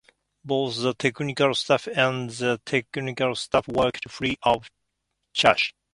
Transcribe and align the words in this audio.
Both 0.43 0.77
the 0.81 0.95
technical 0.95 1.53
staff 1.53 1.85
and 1.85 2.31
the 2.31 2.59
teaching 2.65 3.13
staff 3.35 3.67
worked 3.67 4.09
free 4.09 4.35
of 4.41 4.67
charge. 5.31 5.75